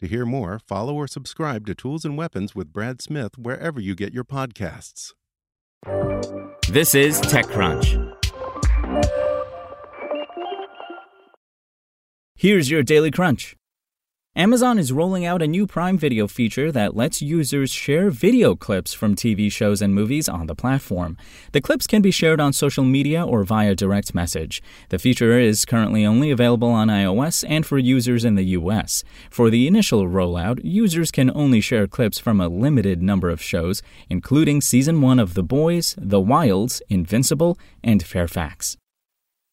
[0.00, 3.94] To hear more, follow or subscribe to Tools and Weapons with Brad Smith wherever you
[3.94, 5.14] get your podcasts.
[6.68, 8.12] This is TechCrunch.
[12.34, 13.56] Here's your Daily Crunch.
[14.36, 18.92] Amazon is rolling out a new Prime Video feature that lets users share video clips
[18.92, 21.16] from TV shows and movies on the platform.
[21.52, 24.62] The clips can be shared on social media or via direct message.
[24.90, 29.04] The feature is currently only available on iOS and for users in the US.
[29.30, 33.80] For the initial rollout, users can only share clips from a limited number of shows,
[34.10, 38.76] including season 1 of The Boys, The Wilds, Invincible, and Fairfax.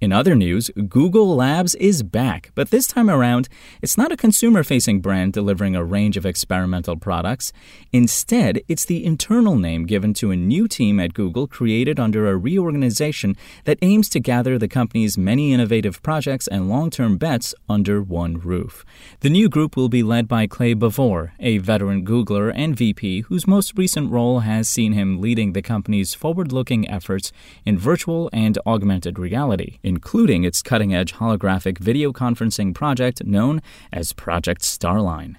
[0.00, 3.48] In other news, Google Labs is back, but this time around,
[3.82, 7.52] it's not a consumer facing brand delivering a range of experimental products.
[7.92, 12.36] Instead, it's the internal name given to a new team at Google created under a
[12.36, 18.00] reorganization that aims to gather the company's many innovative projects and long term bets under
[18.00, 18.84] one roof.
[19.18, 23.48] The new group will be led by Clay Bavor, a veteran Googler and VP whose
[23.48, 27.32] most recent role has seen him leading the company's forward looking efforts
[27.64, 33.60] in virtual and augmented reality including its cutting edge holographic video conferencing project known
[33.92, 35.36] as Project Starline.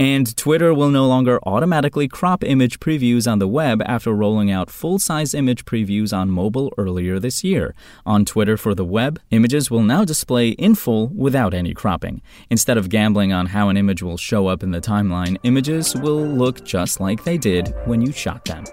[0.00, 4.70] And Twitter will no longer automatically crop image previews on the web after rolling out
[4.70, 7.74] full size image previews on mobile earlier this year.
[8.06, 12.22] On Twitter for the web, images will now display in full without any cropping.
[12.48, 16.24] Instead of gambling on how an image will show up in the timeline, images will
[16.24, 18.64] look just like they did when you shot them.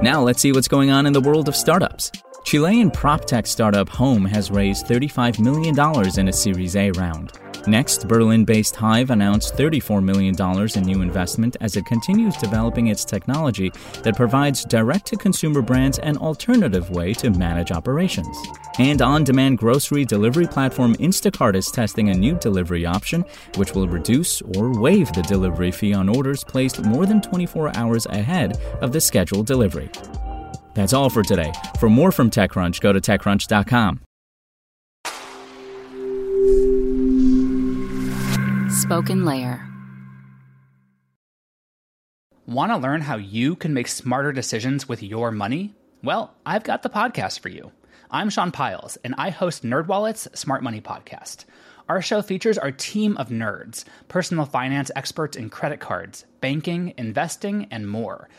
[0.00, 2.10] Now let's see what's going on in the world of startups.
[2.48, 5.78] Chilean prop tech startup Houm has raised $35 million
[6.18, 7.32] in a Series A round.
[7.66, 10.34] Next, Berlin based Hive announced $34 million
[10.74, 13.70] in new investment as it continues developing its technology
[14.02, 18.34] that provides direct to consumer brands an alternative way to manage operations.
[18.78, 23.26] And on demand grocery delivery platform Instacart is testing a new delivery option
[23.56, 28.06] which will reduce or waive the delivery fee on orders placed more than 24 hours
[28.06, 29.90] ahead of the scheduled delivery.
[30.78, 31.52] That's all for today.
[31.80, 34.00] For more from TechCrunch, go to TechCrunch.com.
[38.70, 39.66] Spoken Layer.
[42.46, 45.74] Want to learn how you can make smarter decisions with your money?
[46.04, 47.72] Well, I've got the podcast for you.
[48.12, 51.44] I'm Sean Pyles, and I host NerdWallet's Smart Money Podcast.
[51.88, 57.66] Our show features our team of nerds, personal finance experts in credit cards, banking, investing,
[57.72, 58.28] and more–